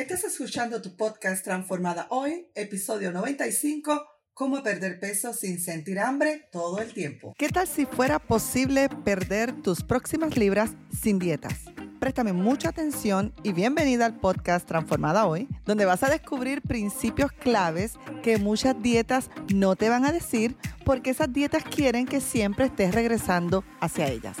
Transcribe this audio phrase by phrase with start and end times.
[0.00, 6.80] Estás escuchando tu podcast Transformada Hoy, episodio 95, Cómo perder peso sin sentir hambre todo
[6.80, 7.34] el tiempo.
[7.36, 10.70] ¿Qué tal si fuera posible perder tus próximas libras
[11.02, 11.64] sin dietas?
[12.00, 17.98] Préstame mucha atención y bienvenida al podcast Transformada Hoy, donde vas a descubrir principios claves
[18.22, 20.56] que muchas dietas no te van a decir
[20.86, 24.38] porque esas dietas quieren que siempre estés regresando hacia ellas.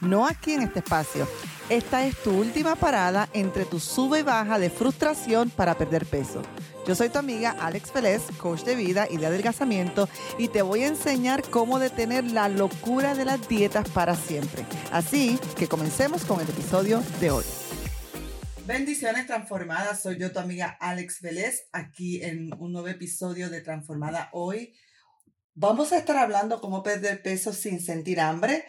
[0.00, 1.28] No aquí en este espacio
[1.70, 6.40] esta es tu última parada entre tu sube y baja de frustración para perder peso.
[6.86, 10.08] Yo soy tu amiga Alex Félez, coach de vida y de adelgazamiento,
[10.38, 14.64] y te voy a enseñar cómo detener la locura de las dietas para siempre.
[14.92, 17.44] Así que comencemos con el episodio de hoy.
[18.64, 24.30] Bendiciones transformadas, soy yo tu amiga Alex Vélez, aquí en un nuevo episodio de Transformada
[24.32, 24.74] Hoy.
[25.52, 28.64] Vamos a estar hablando cómo perder peso sin sentir hambre.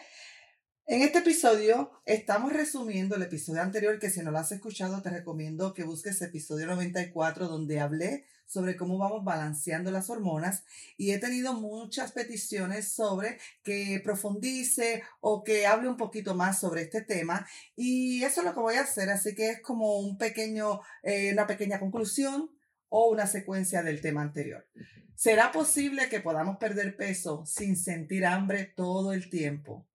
[0.90, 5.10] En este episodio estamos resumiendo el episodio anterior que si no lo has escuchado te
[5.10, 10.64] recomiendo que busques episodio 94 donde hablé sobre cómo vamos balanceando las hormonas
[10.96, 16.82] y he tenido muchas peticiones sobre que profundice o que hable un poquito más sobre
[16.82, 20.18] este tema y eso es lo que voy a hacer así que es como un
[20.18, 22.50] pequeño eh, una pequeña conclusión
[22.88, 24.66] o una secuencia del tema anterior.
[25.14, 29.86] ¿Será posible que podamos perder peso sin sentir hambre todo el tiempo?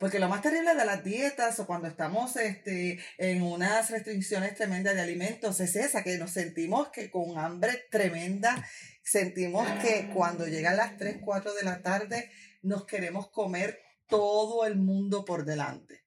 [0.00, 4.94] Porque lo más terrible de las dietas o cuando estamos este, en unas restricciones tremendas
[4.94, 8.66] de alimentos es esa, que nos sentimos que con hambre tremenda,
[9.02, 12.30] sentimos que cuando llegan las 3, 4 de la tarde
[12.62, 16.02] nos queremos comer todo el mundo por delante.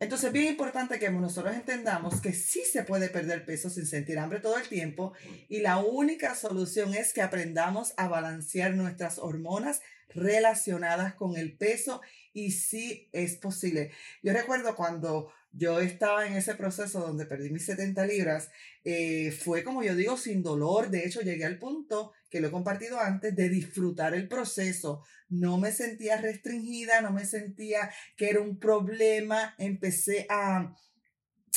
[0.00, 4.18] Entonces es bien importante que nosotros entendamos que sí se puede perder peso sin sentir
[4.18, 5.12] hambre todo el tiempo
[5.50, 12.00] y la única solución es que aprendamos a balancear nuestras hormonas relacionadas con el peso
[12.32, 13.90] y sí es posible.
[14.22, 18.50] Yo recuerdo cuando yo estaba en ese proceso donde perdí mis 70 libras,
[18.84, 20.88] eh, fue como yo digo, sin dolor.
[20.90, 25.04] De hecho, llegué al punto que lo he compartido antes de disfrutar el proceso.
[25.28, 29.54] No me sentía restringida, no me sentía que era un problema.
[29.58, 30.74] Empecé a,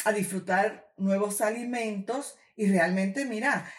[0.03, 3.72] a disfrutar nuevos alimentos y realmente, mira,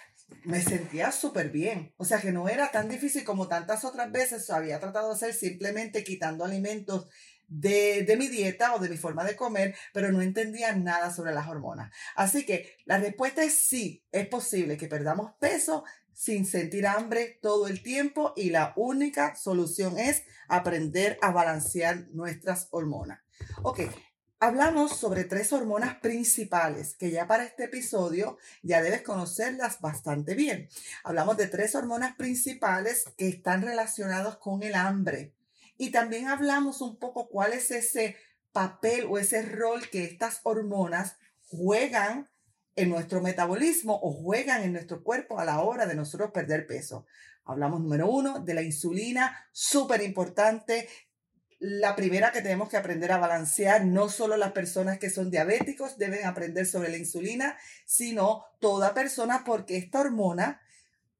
[0.45, 1.95] me sentía súper bien.
[1.97, 5.35] O sea que no era tan difícil como tantas otras veces había tratado de hacer
[5.35, 7.09] simplemente quitando alimentos
[7.49, 11.33] de, de, mi dieta o de mi forma de comer, pero no entendía nada sobre
[11.33, 11.93] las hormonas.
[12.17, 17.69] Así que la respuesta es sí, es posible que perdamos peso sin sentir hambre todo
[17.69, 23.21] el tiempo y la única solución es aprender a balancear nuestras hormonas.
[23.63, 23.81] Ok,
[24.39, 30.69] Hablamos sobre tres hormonas principales que ya para este episodio ya debes conocerlas bastante bien.
[31.05, 35.33] Hablamos de tres hormonas principales que están relacionadas con el hambre.
[35.79, 38.17] Y también hablamos un poco cuál es ese
[38.53, 41.17] papel o ese rol que estas hormonas
[41.49, 42.29] juegan
[42.75, 47.07] en nuestro metabolismo o juegan en nuestro cuerpo a la hora de nosotros perder peso.
[47.47, 50.89] Hablamos número uno de la insulina, súper importante,
[51.59, 55.97] la primera que tenemos que aprender a balancear, no solo las personas que son diabéticos
[55.97, 57.57] deben aprender sobre la insulina,
[57.87, 60.61] sino toda persona porque esta hormona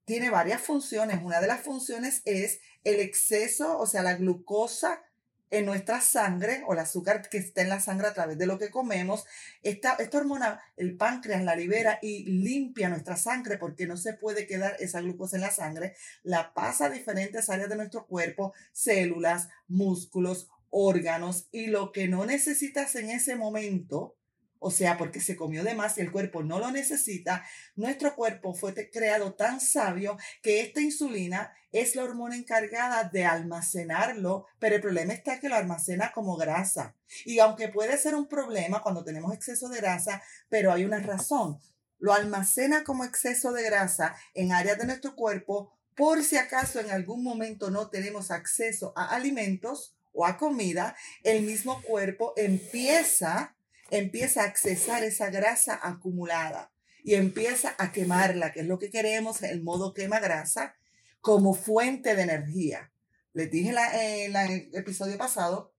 [0.05, 1.21] tiene varias funciones.
[1.23, 5.03] Una de las funciones es el exceso, o sea, la glucosa
[5.51, 8.59] en nuestra sangre o el azúcar que está en la sangre a través de lo
[8.59, 9.25] que comemos,
[9.63, 14.47] esta, esta hormona, el páncreas la libera y limpia nuestra sangre porque no se puede
[14.47, 19.49] quedar esa glucosa en la sangre, la pasa a diferentes áreas de nuestro cuerpo, células,
[19.69, 24.16] músculos, órganos y lo que no necesitas en ese momento,
[24.59, 27.45] o sea, porque se comió de más y el cuerpo no lo necesita,
[27.75, 34.47] nuestro cuerpo fue creado tan sabio que esta insulina es la hormona encargada de almacenarlo,
[34.59, 36.95] pero el problema está que lo almacena como grasa.
[37.25, 41.59] Y aunque puede ser un problema cuando tenemos exceso de grasa, pero hay una razón.
[41.99, 46.91] Lo almacena como exceso de grasa en áreas de nuestro cuerpo por si acaso en
[46.91, 53.56] algún momento no tenemos acceso a alimentos o a comida, el mismo cuerpo empieza
[53.91, 59.43] empieza a accesar esa grasa acumulada y empieza a quemarla, que es lo que queremos,
[59.43, 60.75] el modo quema grasa,
[61.21, 62.93] como fuente de energía.
[63.33, 65.75] Les dije en, el episodio pasado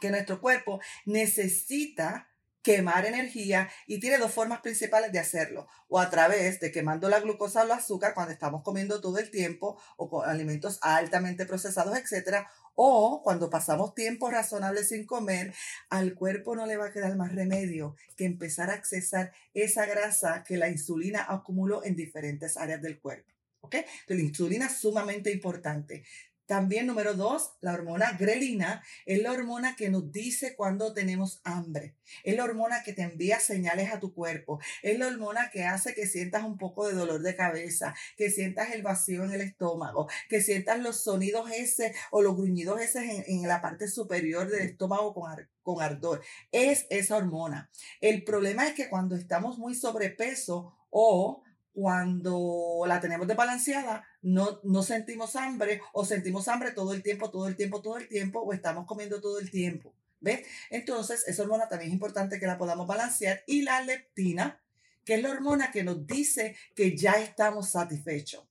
[0.00, 2.28] que nuestro cuerpo necesita
[2.62, 7.20] quemar energía y tiene dos formas principales de hacerlo, o a través de quemando la
[7.20, 11.96] glucosa o el azúcar cuando estamos comiendo todo el tiempo o con alimentos altamente procesados,
[11.96, 12.50] etcétera,
[12.82, 15.52] o cuando pasamos tiempo razonable sin comer,
[15.90, 20.44] al cuerpo no le va a quedar más remedio que empezar a accesar esa grasa
[20.44, 23.34] que la insulina acumuló en diferentes áreas del cuerpo.
[23.60, 23.74] ¿Ok?
[23.74, 26.04] Entonces, la insulina es sumamente importante.
[26.50, 31.94] También número dos, la hormona grelina es la hormona que nos dice cuando tenemos hambre.
[32.24, 34.58] Es la hormona que te envía señales a tu cuerpo.
[34.82, 38.72] Es la hormona que hace que sientas un poco de dolor de cabeza, que sientas
[38.72, 43.46] el vacío en el estómago, que sientas los sonidos ese o los gruñidos ese en,
[43.46, 45.30] la parte superior del estómago con,
[45.62, 46.20] con ardor.
[46.50, 47.70] Es esa hormona.
[48.00, 54.82] El problema es que cuando estamos muy sobrepeso o cuando la tenemos desbalanceada, no, no
[54.82, 58.52] sentimos hambre o sentimos hambre todo el tiempo, todo el tiempo, todo el tiempo o
[58.52, 59.92] estamos comiendo todo el tiempo.
[60.20, 60.46] ¿Ves?
[60.68, 63.42] Entonces, esa hormona también es importante que la podamos balancear.
[63.46, 64.60] Y la leptina,
[65.04, 68.44] que es la hormona que nos dice que ya estamos satisfechos.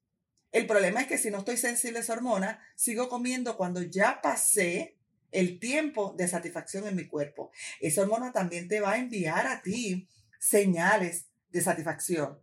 [0.51, 4.19] El problema es que si no estoy sensible a esa hormona, sigo comiendo cuando ya
[4.21, 4.95] pasé
[5.31, 7.51] el tiempo de satisfacción en mi cuerpo.
[7.79, 10.07] Esa hormona también te va a enviar a ti
[10.39, 12.39] señales de satisfacción.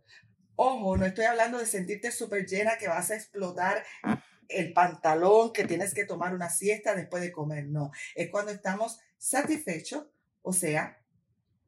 [0.59, 3.85] Ojo, no estoy hablando de sentirte súper llena que vas a explotar
[4.49, 7.67] el pantalón, que tienes que tomar una siesta después de comer.
[7.67, 10.07] No, es cuando estamos satisfechos,
[10.41, 10.99] o sea,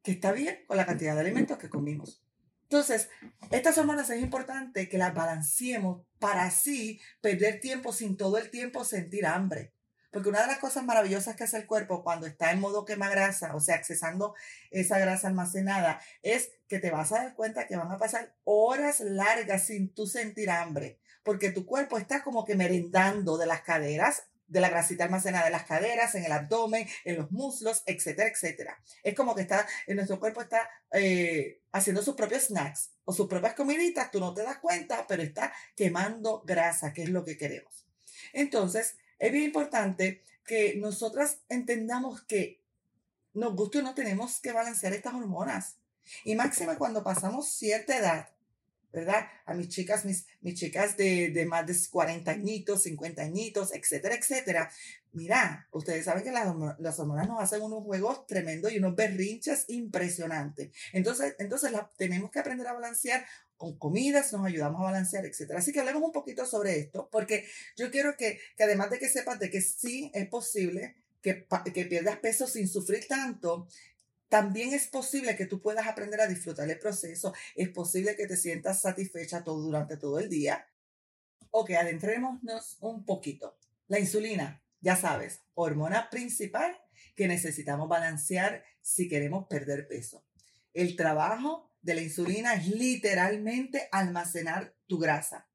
[0.02, 2.24] que está bien con la cantidad de alimentos que comimos.
[2.64, 3.10] Entonces,
[3.52, 8.84] estas hormonas es importante que las balanceemos para así perder tiempo sin todo el tiempo
[8.86, 9.72] sentir hambre.
[10.12, 13.10] Porque una de las cosas maravillosas que hace el cuerpo cuando está en modo quema
[13.10, 14.34] grasa, o sea, accesando
[14.72, 19.00] esa grasa almacenada, es que te vas a dar cuenta que van a pasar horas
[19.02, 24.24] largas sin tú sentir hambre, porque tu cuerpo está como que merendando de las caderas,
[24.50, 28.82] de la grasita almacenada en las caderas, en el abdomen, en los muslos, etcétera, etcétera.
[29.04, 33.28] Es como que está, en nuestro cuerpo está eh, haciendo sus propios snacks o sus
[33.28, 37.38] propias comiditas, tú no te das cuenta, pero está quemando grasa, que es lo que
[37.38, 37.86] queremos.
[38.34, 42.60] Entonces, es bien importante que nosotras entendamos que
[43.34, 45.76] nos guste o no tenemos que balancear estas hormonas.
[46.24, 48.30] Y máxima cuando pasamos cierta edad,
[48.92, 49.28] ¿verdad?
[49.46, 54.16] A mis chicas, mis, mis chicas de, de, más de 40 añitos, 50 añitos, etcétera,
[54.16, 54.72] etcétera.
[55.12, 56.48] Mira, ustedes saben que las,
[56.80, 60.72] las hormonas nos hacen unos juegos tremendos y unos berrinches impresionantes.
[60.94, 63.26] Entonces, entonces la, tenemos que aprender a balancear
[63.58, 65.60] con comidas, nos ayudamos a balancear, etcétera.
[65.60, 67.46] Así que hablemos un poquito sobre esto, porque
[67.76, 71.86] yo quiero que, que además de que sepas de que sí es posible que, que
[71.86, 73.68] pierdas peso sin sufrir tanto,
[74.30, 77.34] también es posible que tú puedas aprender a disfrutar el proceso.
[77.56, 80.68] Es posible que te sientas satisfecha todo durante todo el día.
[81.50, 83.58] Ok, adentrémonos un poquito.
[83.88, 86.80] La insulina, ya sabes, hormona principal
[87.16, 90.24] que necesitamos balancear si queremos perder peso.
[90.74, 95.50] El trabajo de la insulina es literalmente almacenar tu grasa.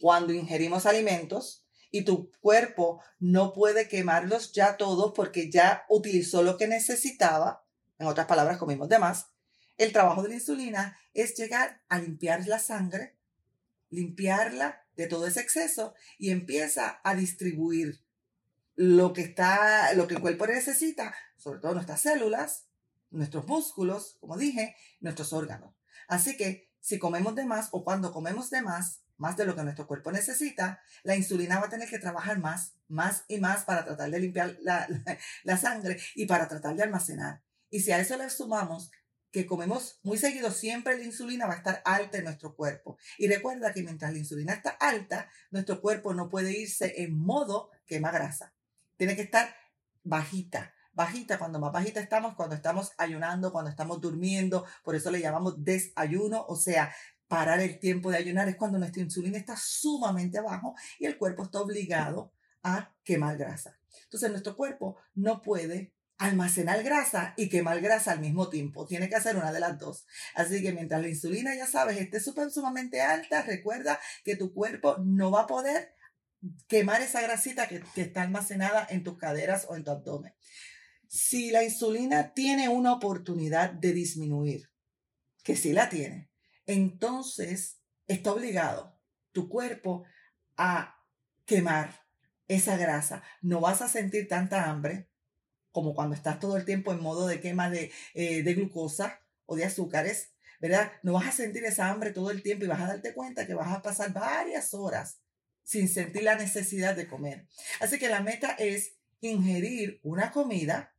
[0.00, 6.56] Cuando ingerimos alimentos y tu cuerpo no puede quemarlos ya todos porque ya utilizó lo
[6.56, 7.65] que necesitaba,
[7.98, 9.28] en otras palabras, comimos de más,
[9.76, 13.16] el trabajo de la insulina es llegar a limpiar la sangre,
[13.90, 18.00] limpiarla de todo ese exceso y empieza a distribuir
[18.74, 22.66] lo que está, lo que el cuerpo necesita, sobre todo nuestras células,
[23.10, 25.74] nuestros músculos, como dije, nuestros órganos.
[26.08, 29.62] Así que si comemos de más o cuando comemos de más, más de lo que
[29.62, 33.84] nuestro cuerpo necesita, la insulina va a tener que trabajar más, más y más para
[33.84, 34.86] tratar de limpiar la,
[35.44, 37.42] la sangre y para tratar de almacenar.
[37.76, 38.90] Y si a eso le sumamos
[39.30, 42.96] que comemos muy seguido, siempre la insulina va a estar alta en nuestro cuerpo.
[43.18, 47.70] Y recuerda que mientras la insulina está alta, nuestro cuerpo no puede irse en modo
[47.84, 48.54] quema grasa.
[48.96, 49.54] Tiene que estar
[50.04, 50.72] bajita.
[50.94, 55.62] Bajita, cuando más bajita estamos, cuando estamos ayunando, cuando estamos durmiendo, por eso le llamamos
[55.62, 56.96] desayuno, o sea,
[57.28, 61.42] parar el tiempo de ayunar es cuando nuestra insulina está sumamente abajo y el cuerpo
[61.42, 63.78] está obligado a quemar grasa.
[64.04, 68.86] Entonces nuestro cuerpo no puede almacenar grasa y quemar grasa al mismo tiempo.
[68.86, 70.06] Tiene que hacer una de las dos.
[70.34, 74.96] Así que mientras la insulina, ya sabes, esté súper sumamente alta, recuerda que tu cuerpo
[75.04, 75.94] no va a poder
[76.68, 80.34] quemar esa grasita que, que está almacenada en tus caderas o en tu abdomen.
[81.08, 84.70] Si la insulina tiene una oportunidad de disminuir,
[85.42, 86.30] que sí la tiene,
[86.66, 88.98] entonces está obligado
[89.32, 90.04] tu cuerpo
[90.56, 90.96] a
[91.44, 92.06] quemar
[92.48, 93.22] esa grasa.
[93.40, 95.08] No vas a sentir tanta hambre,
[95.76, 99.56] como cuando estás todo el tiempo en modo de quema de, eh, de glucosa o
[99.56, 100.90] de azúcares, ¿verdad?
[101.02, 103.52] No vas a sentir esa hambre todo el tiempo y vas a darte cuenta que
[103.52, 105.18] vas a pasar varias horas
[105.64, 107.46] sin sentir la necesidad de comer.
[107.78, 110.94] Así que la meta es ingerir una comida,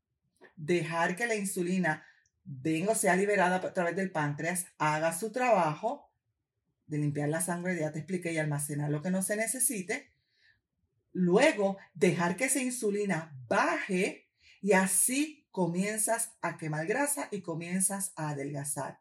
[0.55, 2.05] dejar que la insulina
[2.43, 6.13] venga o sea liberada a través del páncreas, haga su trabajo
[6.86, 10.12] de limpiar la sangre, ya te expliqué, y almacenar lo que no se necesite.
[11.13, 14.26] Luego, dejar que esa insulina baje
[14.68, 19.00] y así comienzas a quemar grasa y comienzas a adelgazar.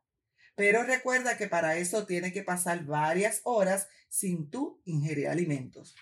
[0.55, 5.97] Pero recuerda que para eso tiene que pasar varias horas sin tú ingerir alimentos.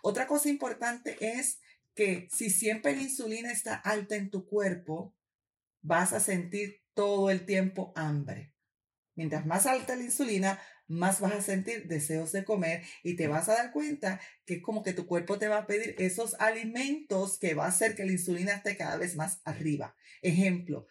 [0.00, 1.60] Otra cosa importante es
[1.94, 5.14] que si siempre la insulina está alta en tu cuerpo,
[5.82, 8.54] vas a sentir todo el tiempo hambre.
[9.14, 10.58] Mientras más alta la insulina,
[10.92, 14.62] más vas a sentir deseos de comer y te vas a dar cuenta que es
[14.62, 18.04] como que tu cuerpo te va a pedir esos alimentos que va a hacer que
[18.04, 19.96] la insulina esté cada vez más arriba.
[20.20, 20.86] Ejemplo,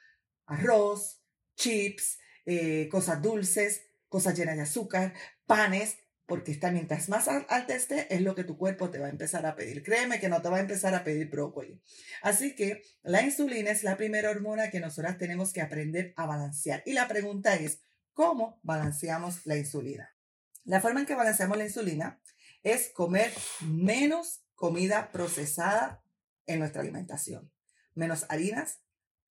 [0.46, 1.22] arroz,
[1.56, 5.14] chips, eh, cosas dulces, cosas llenas de azúcar,
[5.46, 9.10] panes, porque está, mientras más alta esté, es lo que tu cuerpo te va a
[9.10, 9.84] empezar a pedir.
[9.84, 11.82] Créeme que no te va a empezar a pedir brócoli.
[12.22, 16.84] Así que la insulina es la primera hormona que nosotras tenemos que aprender a balancear.
[16.86, 17.82] Y la pregunta es,
[18.14, 20.16] ¿cómo balanceamos la insulina?
[20.64, 22.22] La forma en que balanceamos la insulina
[22.64, 26.04] es comer menos comida procesada
[26.46, 27.52] en nuestra alimentación.
[27.96, 28.82] Menos harinas,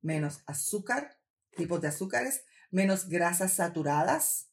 [0.02, 1.18] menos azúcar,
[1.56, 4.50] tipos de azúcares, menos grasas saturadas,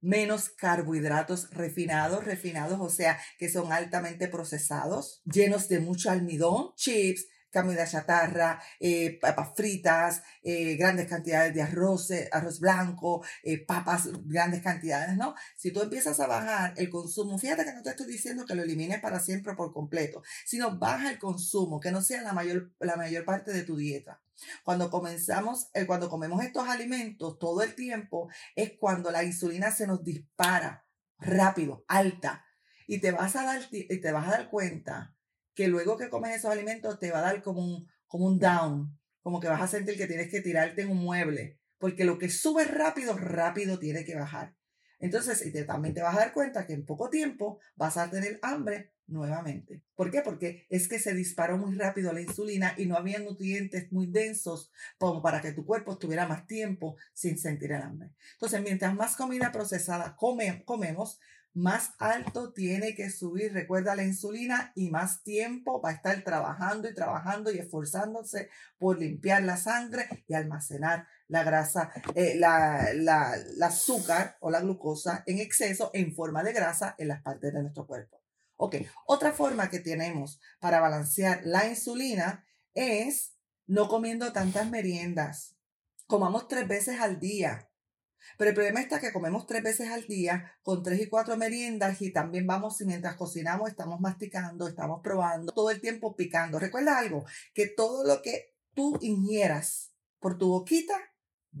[0.00, 7.26] menos carbohidratos refinados, refinados, o sea, que son altamente procesados, llenos de mucho almidón, chips,
[7.52, 13.24] comida chatarra, eh, papas fritas, eh, grandes cantidades de arroz, eh, arroz blanco,
[13.66, 15.34] papas, grandes cantidades, ¿no?
[15.56, 18.62] Si tú empiezas a bajar el consumo, fíjate que no te estoy diciendo que lo
[18.62, 22.96] elimines para siempre por completo, sino baja el consumo, que no sea la mayor, la
[22.96, 24.20] mayor parte de tu dieta.
[24.64, 30.02] Cuando comenzamos, cuando comemos estos alimentos todo el tiempo, es cuando la insulina se nos
[30.02, 30.86] dispara
[31.18, 32.46] rápido, alta.
[32.86, 35.14] Y te vas a dar, y te vas a dar cuenta
[35.54, 38.98] que luego que comes esos alimentos te va a dar como un, como un down,
[39.22, 42.30] como que vas a sentir que tienes que tirarte en un mueble, porque lo que
[42.30, 44.54] sube rápido, rápido tiene que bajar.
[45.00, 48.38] Entonces, y también te vas a dar cuenta que en poco tiempo vas a tener
[48.42, 49.82] hambre nuevamente.
[49.94, 50.20] ¿Por qué?
[50.22, 54.70] Porque es que se disparó muy rápido la insulina y no había nutrientes muy densos
[54.98, 58.10] como para que tu cuerpo estuviera más tiempo sin sentir el hambre.
[58.34, 61.18] Entonces, mientras más comida procesada come, comemos,
[61.52, 66.88] más alto tiene que subir, recuerda la insulina, y más tiempo va a estar trabajando
[66.88, 73.36] y trabajando y esforzándose por limpiar la sangre y almacenar la grasa, eh, la, la,
[73.62, 77.86] azúcar o la glucosa en exceso en forma de grasa en las partes de nuestro
[77.86, 78.20] cuerpo.
[78.56, 78.76] Ok,
[79.06, 85.56] otra forma que tenemos para balancear la insulina es no comiendo tantas meriendas.
[86.06, 87.69] Comamos tres veces al día.
[88.38, 92.00] Pero el problema está que comemos tres veces al día con tres y cuatro meriendas
[92.02, 96.58] y también vamos, mientras cocinamos, estamos masticando, estamos probando, todo el tiempo picando.
[96.58, 97.24] Recuerda algo,
[97.54, 100.94] que todo lo que tú ingieras por tu boquita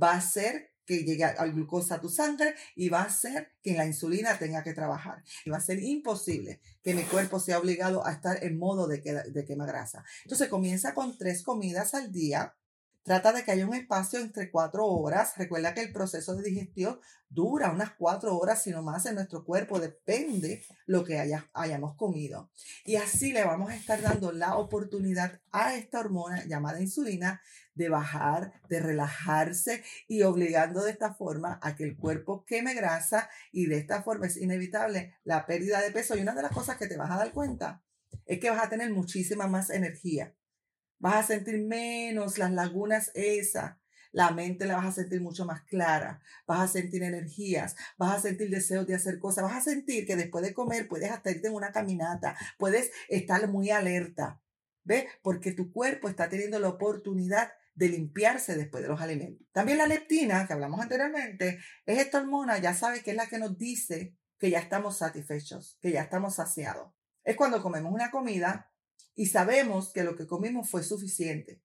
[0.00, 3.74] va a hacer que llegue al glucosa a tu sangre y va a hacer que
[3.74, 5.22] la insulina tenga que trabajar.
[5.44, 8.98] Y va a ser imposible que mi cuerpo sea obligado a estar en modo de,
[8.98, 10.04] de quema grasa.
[10.24, 12.56] Entonces comienza con tres comidas al día
[13.02, 15.32] Trata de que haya un espacio entre cuatro horas.
[15.38, 19.80] Recuerda que el proceso de digestión dura unas cuatro horas, sino más en nuestro cuerpo.
[19.80, 22.50] Depende lo que hayamos comido.
[22.84, 27.40] Y así le vamos a estar dando la oportunidad a esta hormona llamada insulina
[27.74, 33.30] de bajar, de relajarse y obligando de esta forma a que el cuerpo queme grasa
[33.50, 36.16] y de esta forma es inevitable la pérdida de peso.
[36.16, 37.82] Y una de las cosas que te vas a dar cuenta
[38.26, 40.34] es que vas a tener muchísima más energía
[41.00, 43.76] Vas a sentir menos las lagunas esas.
[44.12, 46.20] La mente la vas a sentir mucho más clara.
[46.46, 47.74] Vas a sentir energías.
[47.96, 49.44] Vas a sentir deseos de hacer cosas.
[49.44, 52.36] Vas a sentir que después de comer puedes hasta irte en una caminata.
[52.58, 54.40] Puedes estar muy alerta.
[54.84, 55.06] ¿Ves?
[55.22, 59.46] Porque tu cuerpo está teniendo la oportunidad de limpiarse después de los alimentos.
[59.52, 63.38] También la leptina, que hablamos anteriormente, es esta hormona, ya sabes que es la que
[63.38, 66.92] nos dice que ya estamos satisfechos, que ya estamos saciados.
[67.24, 68.69] Es cuando comemos una comida
[69.14, 71.60] y sabemos que lo que comimos fue suficiente.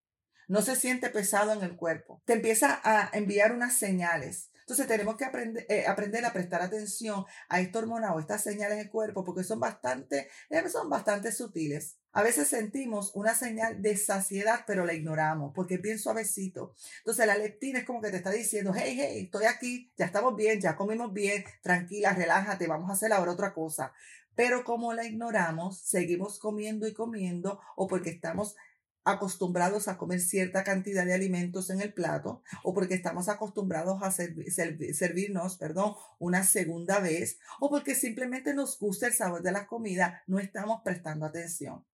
[0.47, 2.21] No se siente pesado en el cuerpo.
[2.25, 4.51] Te empieza a enviar unas señales.
[4.65, 8.79] Entonces tenemos que aprender, eh, aprender a prestar atención a esta hormona o estas señales
[8.79, 11.97] del cuerpo porque son bastante, eh, son bastante sutiles.
[12.13, 16.73] A veces sentimos una señal de saciedad, pero la ignoramos porque es bien suavecito.
[16.99, 20.35] Entonces la leptina es como que te está diciendo, hey, hey, estoy aquí, ya estamos
[20.35, 23.93] bien, ya comimos bien, tranquila, relájate, vamos a hacer ahora otra cosa.
[24.35, 28.55] Pero como la ignoramos, seguimos comiendo y comiendo o porque estamos
[29.05, 34.11] acostumbrados a comer cierta cantidad de alimentos en el plato o porque estamos acostumbrados a
[34.11, 40.23] servirnos, perdón, una segunda vez o porque simplemente nos gusta el sabor de la comida,
[40.25, 41.85] no estamos prestando atención.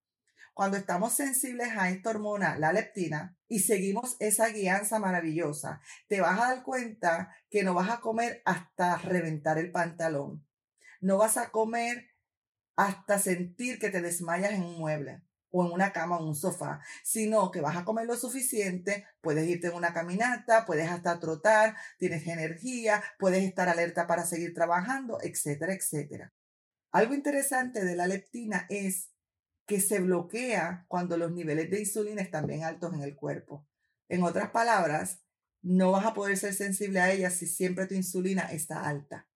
[0.54, 6.40] Cuando estamos sensibles a esta hormona, la leptina, y seguimos esa guianza maravillosa, te vas
[6.40, 10.46] a dar cuenta que no vas a comer hasta reventar el pantalón.
[11.00, 12.11] No vas a comer
[12.86, 15.22] hasta sentir que te desmayas en un mueble
[15.52, 19.06] o en una cama o en un sofá, sino que vas a comer lo suficiente,
[19.22, 24.54] puedes irte en una caminata, puedes hasta trotar, tienes energía, puedes estar alerta para seguir
[24.54, 26.34] trabajando, etcétera, etcétera.
[26.92, 29.12] Algo interesante de la leptina es
[29.68, 33.68] que se bloquea cuando los niveles de insulina están bien altos en el cuerpo.
[34.10, 35.22] En otras palabras,
[35.62, 39.28] no vas a poder ser sensible a ella si siempre tu insulina está alta.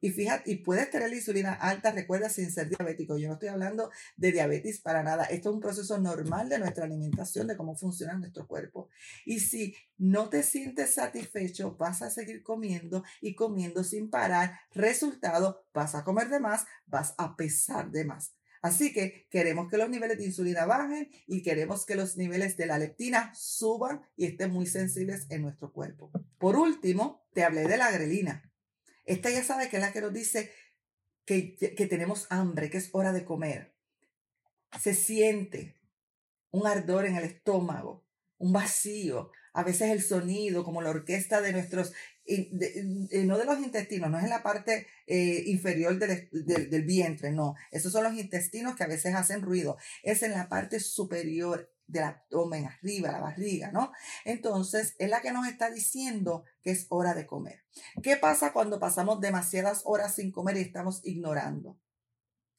[0.00, 3.18] Y fíjate, y puedes tener la insulina alta, recuerda, sin ser diabético.
[3.18, 5.24] Yo no estoy hablando de diabetes para nada.
[5.24, 8.88] Esto es un proceso normal de nuestra alimentación, de cómo funciona nuestro cuerpo.
[9.24, 14.60] Y si no te sientes satisfecho, vas a seguir comiendo y comiendo sin parar.
[14.72, 18.34] Resultado, vas a comer de más, vas a pesar de más.
[18.60, 22.66] Así que queremos que los niveles de insulina bajen y queremos que los niveles de
[22.66, 26.10] la leptina suban y estén muy sensibles en nuestro cuerpo.
[26.38, 28.47] Por último, te hablé de la grelina.
[29.08, 30.52] Esta ya sabe que es la que nos dice
[31.24, 33.72] que, que tenemos hambre, que es hora de comer.
[34.78, 35.76] Se siente
[36.50, 38.04] un ardor en el estómago,
[38.36, 41.94] un vacío, a veces el sonido, como la orquesta de nuestros,
[42.26, 47.54] no de los intestinos, no es en la parte eh, inferior del, del, vientre, no,
[47.70, 52.04] esos son los intestinos que a veces hacen ruido, es en la parte superior del
[52.04, 53.92] abdomen, arriba, la barriga, ¿no?
[54.24, 57.64] Entonces, es la que nos está diciendo que es hora de comer.
[58.02, 61.78] ¿Qué pasa cuando pasamos demasiadas horas sin comer y estamos ignorando?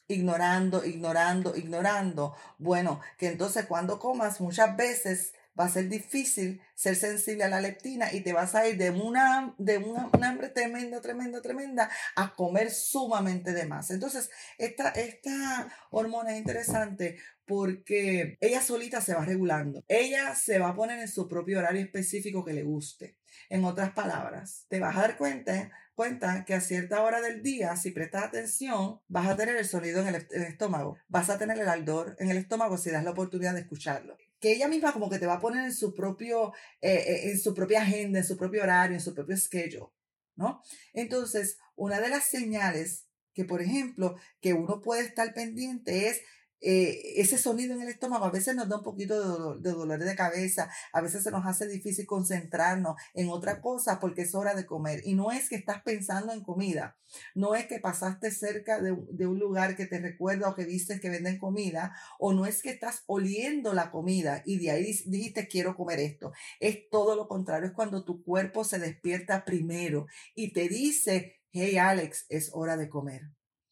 [0.08, 2.36] Ignorando, ignorando, ignorando.
[2.58, 7.60] Bueno, que entonces cuando comas muchas veces va a ser difícil ser sensible a la
[7.60, 12.34] leptina y te vas a ir de una, de una, hambre tremenda, tremenda, tremenda a
[12.34, 13.92] comer sumamente de más.
[13.92, 19.84] Entonces, esta, esta hormona es interesante porque ella solita se va regulando.
[19.90, 23.18] Ella se va a poner en su propio horario específico que le guste.
[23.50, 27.76] En otras palabras, te vas a dar cuenta, cuenta que a cierta hora del día,
[27.76, 31.38] si prestas atención, vas a tener el sonido en el, en el estómago, vas a
[31.38, 34.94] tener el ardor en el estómago si das la oportunidad de escucharlo que ella misma
[34.94, 38.20] como que te va a poner en su propio, eh, eh, en su propia agenda,
[38.20, 39.92] en su propio horario, en su propio schedule,
[40.36, 40.62] ¿no?
[40.94, 46.22] Entonces, una de las señales que, por ejemplo, que uno puede estar pendiente es
[46.62, 50.06] eh, ese sonido en el estómago a veces nos da un poquito de dolor, de
[50.06, 54.54] de cabeza, a veces se nos hace difícil concentrarnos en otra cosa porque es hora
[54.56, 55.02] de comer.
[55.06, 56.98] Y no es que estás pensando en comida,
[57.36, 61.00] no es que pasaste cerca de, de un lugar que te recuerda o que viste
[61.00, 65.48] que venden comida, o no es que estás oliendo la comida y de ahí dijiste
[65.48, 66.32] quiero comer esto.
[66.60, 71.78] Es todo lo contrario, es cuando tu cuerpo se despierta primero y te dice, hey
[71.78, 73.30] Alex, es hora de comer.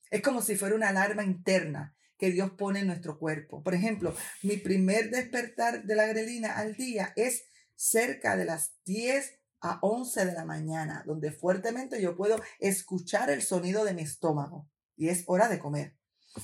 [0.10, 3.64] Es como si fuera una alarma interna que Dios pone en nuestro cuerpo.
[3.64, 7.44] Por ejemplo, mi primer despertar de la grelina al día es
[7.76, 13.42] cerca de las 10 a 11 de la mañana, donde fuertemente yo puedo escuchar el
[13.42, 15.98] sonido de mi estómago y es hora de comer.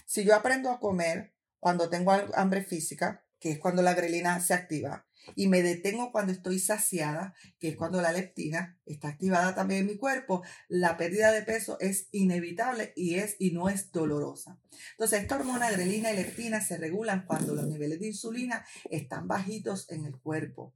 [0.05, 4.53] Si yo aprendo a comer cuando tengo hambre física, que es cuando la grelina se
[4.53, 5.05] activa,
[5.35, 9.87] y me detengo cuando estoy saciada, que es cuando la leptina está activada también en
[9.87, 14.59] mi cuerpo, la pérdida de peso es inevitable y es y no es dolorosa.
[14.91, 19.89] Entonces, esta hormona grelina y leptina se regulan cuando los niveles de insulina están bajitos
[19.89, 20.73] en el cuerpo.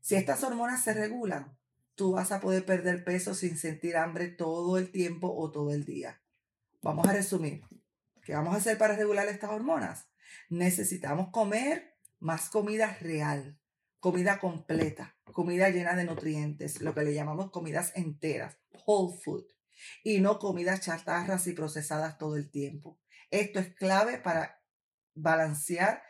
[0.00, 1.56] Si estas hormonas se regulan,
[1.94, 5.84] tú vas a poder perder peso sin sentir hambre todo el tiempo o todo el
[5.84, 6.22] día.
[6.80, 7.62] Vamos a resumir.
[8.22, 10.06] ¿Qué vamos a hacer para regular estas hormonas?
[10.48, 13.58] Necesitamos comer más comida real
[14.00, 19.44] comida completa, comida llena de nutrientes, lo que le llamamos comidas enteras, whole food,
[20.02, 23.00] y no comidas chatarras y procesadas todo el tiempo.
[23.30, 24.62] Esto es clave para
[25.14, 26.02] balancear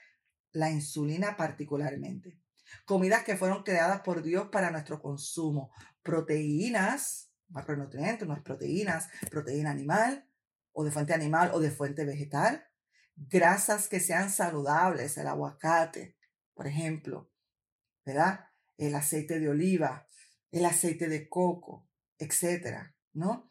[0.53, 2.41] la insulina particularmente.
[2.85, 5.73] Comidas que fueron creadas por Dios para nuestro consumo.
[6.03, 10.29] Proteínas, macronutrientes, proteínas, proteína animal
[10.73, 12.67] o de fuente animal o de fuente vegetal.
[13.17, 16.17] Grasas que sean saludables, el aguacate,
[16.55, 17.31] por ejemplo.
[18.09, 18.47] ¿Verdad?
[18.79, 20.09] El aceite de oliva,
[20.51, 21.87] el aceite de coco,
[22.19, 23.51] etcétera, ¿no?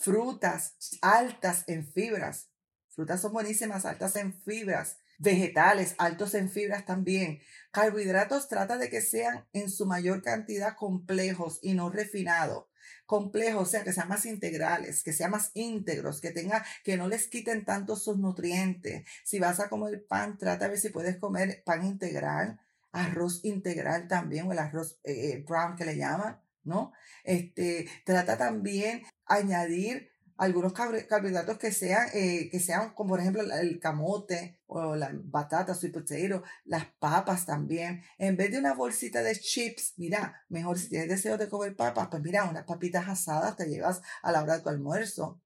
[0.00, 2.48] Frutas altas en fibras.
[2.88, 4.96] Frutas son buenísimas, altas en fibras.
[5.18, 7.40] Vegetales altos en fibras también.
[7.70, 12.66] Carbohidratos trata de que sean en su mayor cantidad complejos y no refinados.
[13.06, 17.06] Complejos, o sea, que sean más integrales, que sean más íntegros, que tenga, que no
[17.06, 19.04] les quiten tanto sus nutrientes.
[19.24, 22.58] Si vas a comer pan, trata de ver si puedes comer pan integral,
[22.92, 26.92] arroz integral también, o el arroz eh, eh, brown que le llaman, ¿no?
[27.24, 33.78] Este, trata también añadir algunos carbohidratos que sean, eh, que sean como por ejemplo el
[33.78, 38.02] camote o la batata, sweet potato, las papas también.
[38.18, 42.08] En vez de una bolsita de chips, mira, mejor si tienes deseo de comer papas,
[42.10, 45.40] pues mira, unas papitas asadas te llevas a la hora de tu almuerzo.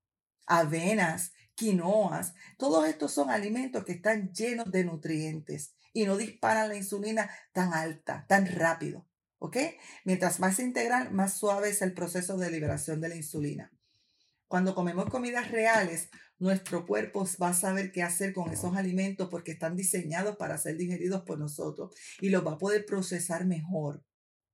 [0.47, 6.77] Avenas, quinoas, todos estos son alimentos que están llenos de nutrientes y no disparan la
[6.77, 9.09] insulina tan alta, tan rápido.
[9.39, 9.57] ¿Ok?
[10.05, 13.73] Mientras más integral, más suave es el proceso de liberación de la insulina.
[14.47, 19.53] Cuando comemos comidas reales, nuestro cuerpo va a saber qué hacer con esos alimentos porque
[19.53, 24.05] están diseñados para ser digeridos por nosotros y los va a poder procesar mejor.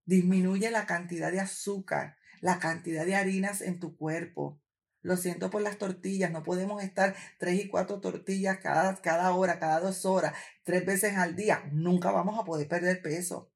[0.04, 4.61] Disminuye la cantidad de azúcar, la cantidad de harinas en tu cuerpo.
[5.02, 9.58] Lo siento por las tortillas, no podemos estar tres y cuatro tortillas cada, cada hora,
[9.58, 11.68] cada dos horas, tres veces al día.
[11.72, 13.50] Nunca vamos a poder perder peso.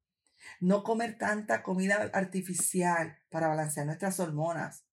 [0.61, 4.85] No comer tanta comida artificial para balancear nuestras hormonas.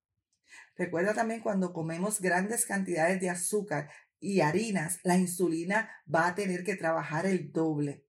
[0.76, 3.90] Recuerda también cuando comemos grandes cantidades de azúcar
[4.20, 8.06] y harinas, la insulina va a tener que trabajar el doble.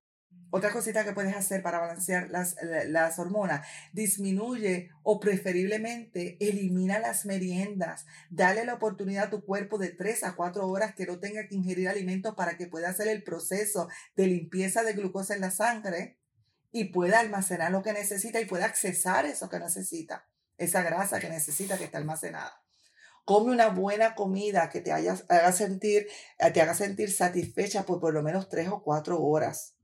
[0.51, 2.55] Otra cosita que puedes hacer para balancear las,
[2.87, 8.05] las, hormonas, disminuye o preferiblemente elimina las meriendas.
[8.29, 11.55] Dale la oportunidad a tu cuerpo de 3 a 4 horas que no tenga que
[11.55, 16.19] ingerir alimentos para que pueda hacer el proceso de limpieza de glucosa en la sangre
[16.71, 20.27] y pueda almacenar lo que necesita y pueda accesar eso que necesita,
[20.57, 22.61] esa grasa que necesita que está almacenada.
[23.23, 26.07] Come una buena comida que te haga sentir,
[26.53, 29.74] te haga sentir satisfecha por por lo menos tres o cuatro horas.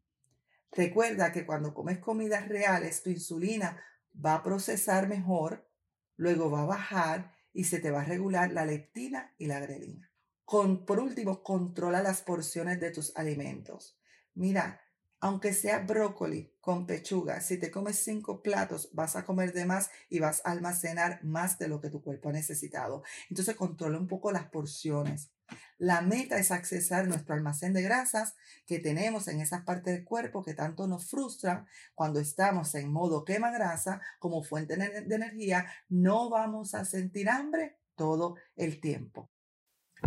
[0.72, 3.82] Recuerda que cuando comes comidas reales, tu insulina
[4.14, 5.68] va a procesar mejor,
[6.16, 10.10] luego va a bajar y se te va a regular la leptina y la grelina.
[10.46, 13.98] Con, por último, controla las porciones de tus alimentos.
[14.34, 14.82] Mira,
[15.20, 19.92] aunque sea brócoli con pechuga, si te comes cinco platos, vas a comer de más
[20.10, 23.04] y vas a almacenar más de lo que tu cuerpo ha necesitado.
[23.30, 25.32] Entonces controla un poco las porciones.
[25.78, 28.36] La meta es accesar nuestro almacén de grasas
[28.68, 33.26] que tenemos en esas partes del cuerpo que tanto nos frustran cuando estamos en modo
[33.26, 35.66] quema grasa como fuente de energía.
[35.90, 39.31] No vamos a sentir hambre todo el tiempo.